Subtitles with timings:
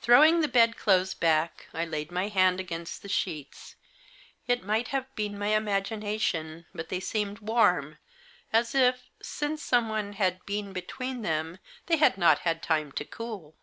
[0.00, 3.76] Throwing the bedclothes back, I laid my hand against the sheets.
[4.46, 7.98] It might have been my imagina tion, but they seemed warm,
[8.50, 13.56] as if, since someone had been between them, they had not had time to cool.